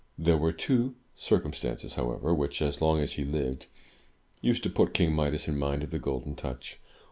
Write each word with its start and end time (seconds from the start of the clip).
There 0.17 0.35
were 0.35 0.51
two 0.51 0.95
circumstances, 1.13 1.93
however, 1.93 2.33
which 2.33 2.59
as 2.59 2.81
long 2.81 3.01
as 3.01 3.11
he 3.11 3.23
lived, 3.23 3.67
used 4.41 4.63
to 4.63 4.69
put 4.71 4.95
King 4.95 5.13
Midas 5.13 5.47
in 5.47 5.59
mind 5.59 5.83
of 5.83 5.91
the 5.91 5.99
Golden 5.99 6.33
Touch. 6.33 6.79